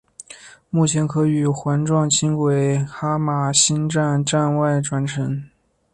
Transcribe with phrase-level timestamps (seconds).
[0.71, 5.43] 目前可与环状轻轨哈玛星站站外转乘。